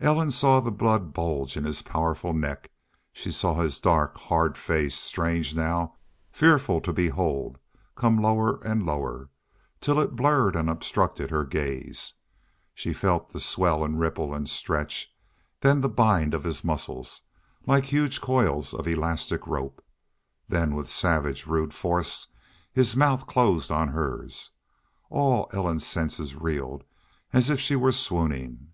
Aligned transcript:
Ellen 0.00 0.32
saw 0.32 0.58
the 0.58 0.72
blood 0.72 1.14
bulge 1.14 1.56
in 1.56 1.62
his 1.62 1.82
powerful 1.82 2.32
neck. 2.32 2.72
She 3.12 3.30
saw 3.30 3.54
his 3.62 3.78
dark, 3.78 4.16
hard 4.18 4.56
face, 4.58 4.96
strange 4.96 5.54
now, 5.54 5.94
fearful 6.32 6.80
to 6.80 6.92
behold, 6.92 7.58
come 7.94 8.20
lower 8.20 8.60
and 8.64 8.84
lower, 8.84 9.30
till 9.80 10.00
it 10.00 10.16
blurred 10.16 10.56
and 10.56 10.68
obstructed 10.68 11.30
her 11.30 11.44
gaze. 11.44 12.14
She 12.74 12.92
felt 12.92 13.28
the 13.30 13.38
swell 13.38 13.84
and 13.84 14.00
ripple 14.00 14.34
and 14.34 14.48
stretch 14.50 15.14
then 15.60 15.80
the 15.80 15.88
bind 15.88 16.34
of 16.34 16.42
his 16.42 16.64
muscles, 16.64 17.22
like 17.64 17.84
huge 17.84 18.20
coils 18.20 18.74
of 18.74 18.88
elastic 18.88 19.46
rope. 19.46 19.80
Then 20.48 20.74
with 20.74 20.90
savage 20.90 21.46
rude 21.46 21.72
force 21.72 22.26
his 22.72 22.96
mouth 22.96 23.28
closed 23.28 23.70
on 23.70 23.90
hers. 23.90 24.50
All 25.08 25.48
Ellen's 25.52 25.86
senses 25.86 26.34
reeled, 26.34 26.82
as 27.32 27.48
if 27.48 27.60
she 27.60 27.76
were 27.76 27.92
swooning. 27.92 28.72